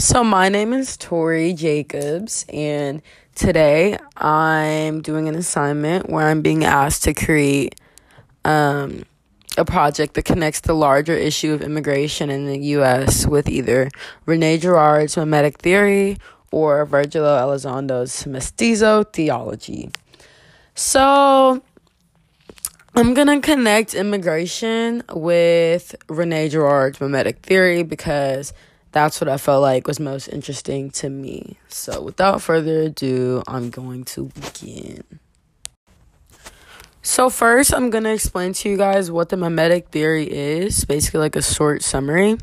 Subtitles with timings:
[0.00, 3.02] So, my name is Tori Jacobs, and
[3.34, 7.74] today I'm doing an assignment where I'm being asked to create
[8.44, 9.02] um,
[9.56, 13.26] a project that connects the larger issue of immigration in the U.S.
[13.26, 13.90] with either
[14.24, 16.18] Rene Girard's mimetic theory
[16.52, 19.90] or Virgilio Elizondo's mestizo theology.
[20.76, 21.60] So,
[22.94, 28.52] I'm gonna connect immigration with Rene Girard's mimetic theory because
[28.98, 31.56] that's what I felt like was most interesting to me.
[31.68, 35.04] So, without further ado, I'm going to begin.
[37.00, 41.20] So, first, I'm going to explain to you guys what the mimetic theory is, basically,
[41.20, 42.38] like a short summary.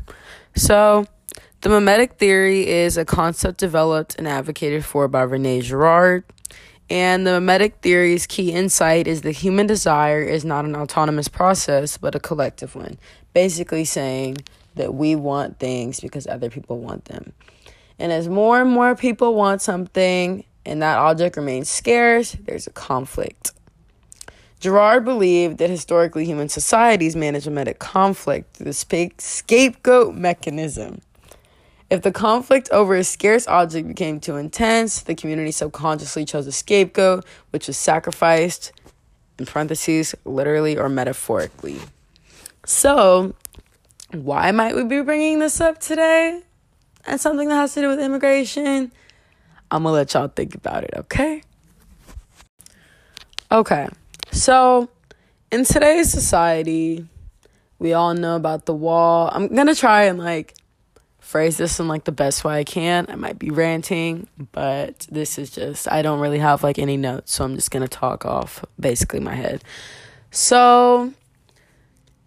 [0.54, 1.04] So,
[1.60, 6.24] the mimetic theory is a concept developed and advocated for by Rene Girard.
[6.88, 11.98] And the mimetic theory's key insight is that human desire is not an autonomous process,
[11.98, 12.96] but a collective one.
[13.34, 14.38] Basically, saying
[14.76, 17.32] that we want things because other people want them.
[17.98, 22.70] And as more and more people want something and that object remains scarce, there's a
[22.70, 23.52] conflict.
[24.60, 31.00] Girard believed that historically human societies manage mimetic conflict through the scapegoat mechanism.
[31.88, 36.52] If the conflict over a scarce object became too intense, the community subconsciously chose a
[36.52, 38.72] scapegoat, which was sacrificed,
[39.38, 41.78] in parentheses, literally or metaphorically.
[42.64, 43.34] So,
[44.24, 46.42] why might we be bringing this up today?
[47.06, 48.92] And something that has to do with immigration?
[49.70, 51.42] I'm gonna let y'all think about it, okay?
[53.50, 53.88] Okay,
[54.32, 54.88] so
[55.52, 57.06] in today's society,
[57.78, 59.30] we all know about the wall.
[59.32, 60.54] I'm gonna try and like
[61.20, 63.06] phrase this in like the best way I can.
[63.08, 67.34] I might be ranting, but this is just I don't really have like any notes,
[67.34, 69.62] so I'm just gonna talk off basically my head.
[70.30, 71.12] So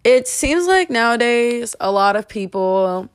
[0.04, 3.08] it seems like nowadays a lot of people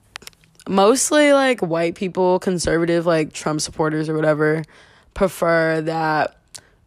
[0.67, 4.63] mostly like white people conservative like trump supporters or whatever
[5.13, 6.37] prefer that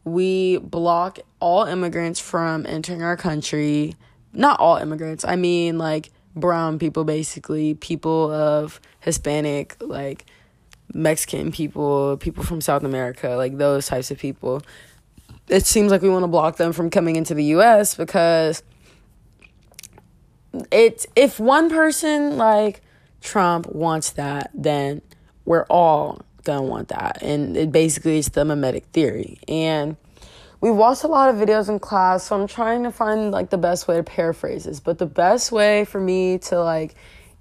[0.04, 3.94] we block all immigrants from entering our country.
[4.32, 10.26] Not all immigrants i mean like brown people basically people of hispanic like
[10.94, 14.62] mexican people people from south america like those types of people.
[15.48, 18.62] It seems like we want to block them from coming into the us because
[20.70, 22.82] it's if one person like
[23.20, 25.02] Trump wants that, then
[25.44, 27.22] we're all gonna want that.
[27.22, 29.38] And it basically is the mimetic theory.
[29.48, 29.96] And
[30.60, 33.58] we watched a lot of videos in class, so I'm trying to find like the
[33.58, 34.80] best way to paraphrase this.
[34.80, 36.94] But the best way for me to like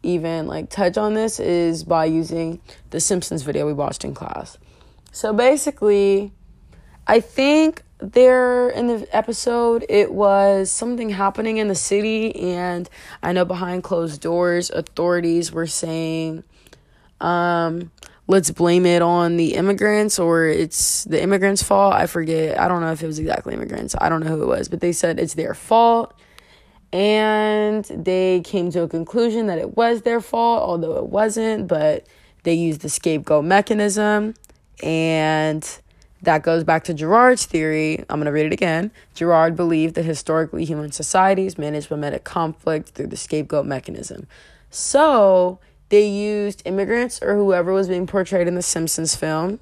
[0.03, 4.57] even like touch on this is by using the Simpsons video we watched in class.
[5.11, 6.31] So basically,
[7.07, 12.87] I think there in the episode it was something happening in the city and
[13.23, 16.43] i know behind closed doors authorities were saying
[17.21, 17.89] um
[18.27, 21.93] let's blame it on the immigrants or it's the immigrants fault.
[21.93, 22.59] I forget.
[22.59, 23.95] I don't know if it was exactly immigrants.
[23.99, 26.13] I don't know who it was but they said it's their fault.
[26.93, 32.05] And they came to a conclusion that it was their fault although it wasn't but
[32.43, 34.35] they used the scapegoat mechanism.
[34.83, 35.67] And
[36.21, 37.99] that goes back to Girard's theory.
[38.09, 38.91] I'm going to read it again.
[39.13, 44.27] Girard believed that historically human societies managed mimetic conflict through the scapegoat mechanism.
[44.71, 49.59] So they used immigrants or whoever was being portrayed in the Simpsons film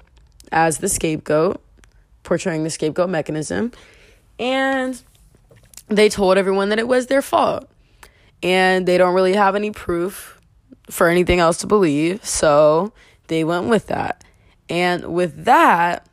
[0.51, 1.61] as the scapegoat,
[2.23, 3.71] portraying the scapegoat mechanism.
[4.39, 5.01] And
[5.87, 7.69] they told everyone that it was their fault.
[8.41, 10.39] And they don't really have any proof
[10.89, 12.23] for anything else to believe.
[12.23, 12.93] So
[13.27, 14.23] they went with that.
[14.69, 16.07] And with that,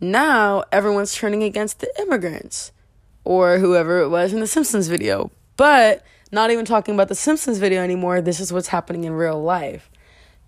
[0.00, 2.72] now everyone's turning against the immigrants
[3.24, 5.30] or whoever it was in the Simpsons video.
[5.56, 9.42] But not even talking about the Simpsons video anymore, this is what's happening in real
[9.42, 9.90] life.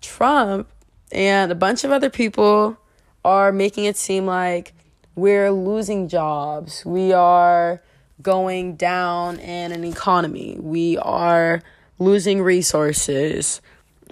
[0.01, 0.67] Trump
[1.11, 2.77] and a bunch of other people
[3.23, 4.73] are making it seem like
[5.15, 6.85] we're losing jobs.
[6.85, 7.81] We are
[8.21, 10.57] going down in an economy.
[10.59, 11.61] We are
[11.99, 13.61] losing resources.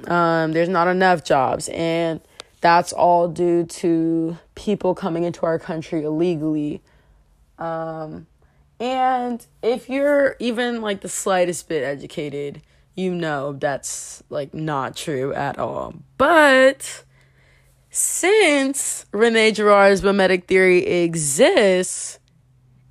[0.08, 1.70] Um, there's not enough jobs.
[1.70, 2.22] And
[2.62, 6.82] that's all due to people coming into our country illegally.
[7.58, 8.28] Um,
[8.80, 12.62] and if you're even like the slightest bit educated,
[12.96, 15.94] you know that's like not true at all.
[16.18, 17.04] But
[17.90, 22.20] since Rene Girard's mimetic theory exists,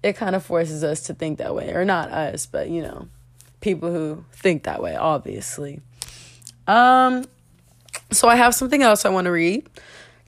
[0.02, 1.72] it kind of forces us to think that way.
[1.72, 3.08] Or not us, but you know,
[3.60, 5.80] people who think that way, obviously.
[6.66, 7.24] Um,
[8.10, 9.69] so I have something else I want to read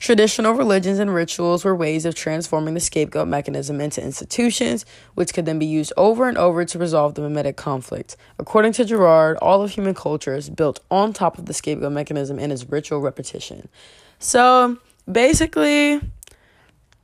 [0.01, 4.83] Traditional religions and rituals were ways of transforming the scapegoat mechanism into institutions,
[5.13, 8.17] which could then be used over and over to resolve the mimetic conflict.
[8.39, 12.39] According to Girard, all of human culture is built on top of the scapegoat mechanism
[12.39, 13.69] and its ritual repetition.
[14.17, 14.79] So
[15.09, 16.01] basically,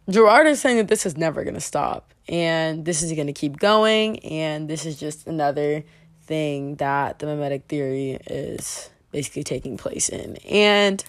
[0.09, 3.33] Girard is saying that this is never going to stop and this is going to
[3.33, 5.83] keep going, and this is just another
[6.23, 10.37] thing that the mimetic theory is basically taking place in.
[10.37, 11.03] And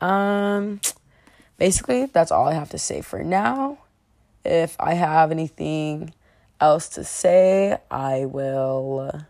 [0.00, 0.80] um,
[1.58, 3.78] basically, that's all I have to say for now.
[4.44, 6.14] If I have anything
[6.60, 9.22] else to say, I will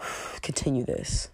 [0.42, 1.28] continue this.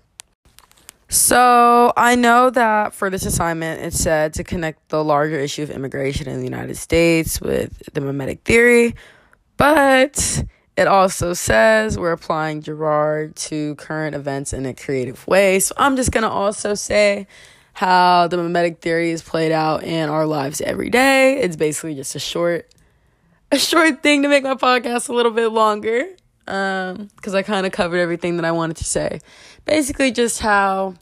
[1.09, 5.71] So, I know that for this assignment, it said to connect the larger issue of
[5.71, 8.97] immigration in the United States with the mimetic theory,
[9.57, 10.45] but
[10.77, 15.59] it also says we're applying Girard to current events in a creative way.
[15.61, 17.27] So, I'm just going to also say
[17.73, 21.39] how the mimetic theory is played out in our lives every day.
[21.41, 22.71] It's basically just a short
[23.53, 26.05] a short thing to make my podcast a little bit longer.
[26.49, 29.21] Um, because I kind of covered everything that I wanted to say.
[29.65, 30.95] Basically, just how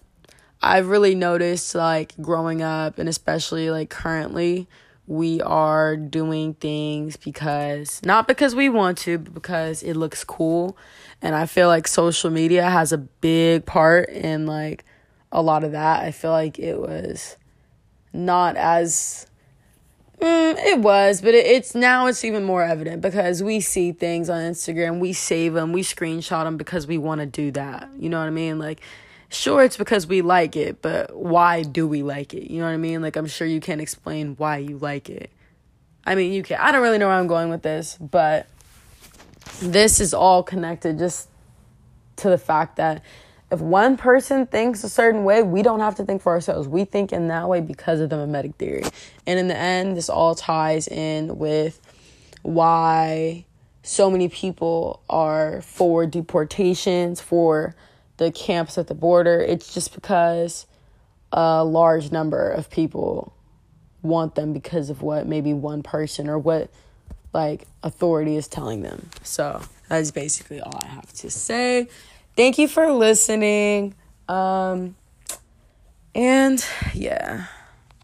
[0.62, 4.67] I've really noticed, like, growing up, and especially, like, currently,
[5.06, 10.77] we are doing things because, not because we want to, but because it looks cool.
[11.21, 14.85] And I feel like social media has a big part in, like,
[15.31, 16.03] a lot of that.
[16.05, 17.37] I feel like it was
[18.12, 19.27] not as
[20.21, 24.31] mm, it was, but it, it's now it's even more evident because we see things
[24.31, 27.89] on Instagram, we save them, we screenshot them because we want to do that.
[27.99, 28.59] You know what I mean?
[28.59, 28.81] Like
[29.35, 32.51] sure it's because we like it, but why do we like it?
[32.51, 33.03] You know what I mean?
[33.03, 35.31] Like I'm sure you can't explain why you like it.
[36.07, 36.59] I mean, you can.
[36.61, 38.47] I don't really know where I'm going with this, but
[39.61, 41.29] this is all connected just
[42.17, 43.03] to the fact that
[43.51, 46.67] if one person thinks a certain way, we don't have to think for ourselves.
[46.67, 48.85] We think in that way because of the mimetic theory.
[49.27, 51.81] And in the end, this all ties in with
[52.43, 53.45] why
[53.83, 57.77] so many people are for deportations, for
[58.17, 59.41] the camps at the border.
[59.41, 60.67] It's just because
[61.33, 63.35] a large number of people
[64.03, 66.71] want them because of what maybe one person or what
[67.33, 69.11] like authority is telling them.
[69.23, 71.89] So that's basically all I have to say.
[72.37, 73.95] Thank you for listening.
[74.29, 74.97] Um,
[76.15, 76.65] and
[76.95, 77.47] yeah.